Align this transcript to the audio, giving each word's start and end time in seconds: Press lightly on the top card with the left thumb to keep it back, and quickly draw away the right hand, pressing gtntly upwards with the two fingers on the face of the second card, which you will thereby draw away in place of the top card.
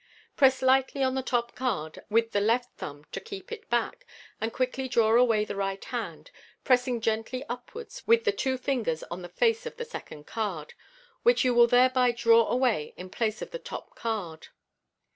Press 0.35 0.63
lightly 0.63 1.03
on 1.03 1.13
the 1.13 1.21
top 1.21 1.53
card 1.53 2.03
with 2.09 2.31
the 2.31 2.41
left 2.41 2.75
thumb 2.75 3.05
to 3.11 3.19
keep 3.19 3.51
it 3.51 3.69
back, 3.69 4.03
and 4.41 4.51
quickly 4.51 4.87
draw 4.87 5.15
away 5.15 5.45
the 5.45 5.55
right 5.55 5.85
hand, 5.85 6.31
pressing 6.63 6.99
gtntly 6.99 7.45
upwards 7.47 8.07
with 8.07 8.23
the 8.23 8.31
two 8.31 8.57
fingers 8.57 9.03
on 9.11 9.21
the 9.21 9.29
face 9.29 9.67
of 9.67 9.77
the 9.77 9.85
second 9.85 10.25
card, 10.25 10.73
which 11.21 11.45
you 11.45 11.53
will 11.53 11.67
thereby 11.67 12.11
draw 12.11 12.47
away 12.47 12.95
in 12.97 13.11
place 13.11 13.43
of 13.43 13.51
the 13.51 13.59
top 13.59 13.93
card. 13.95 14.47